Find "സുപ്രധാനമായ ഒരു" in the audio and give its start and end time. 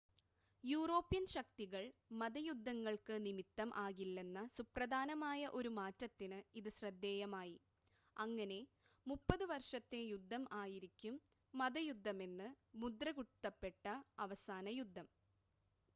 4.55-5.71